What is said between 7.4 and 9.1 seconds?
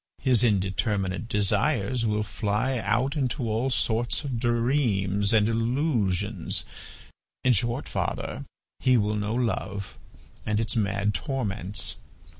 in short, father, he